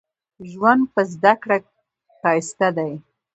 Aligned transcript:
ژوند 0.49 0.83
په 0.93 1.01
زده 1.11 1.33
کړه 1.41 1.57
ښايسته 2.19 2.67
دې 2.77 2.91